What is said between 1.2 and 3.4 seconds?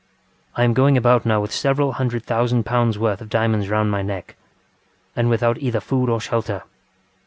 now with several hundred thousand pounds worth of